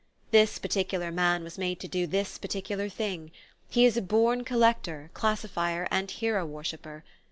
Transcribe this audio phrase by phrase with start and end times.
[0.31, 3.29] This particular man was made to do this particular thing:
[3.69, 7.03] he is a born collector, classifier, and hero worshipper.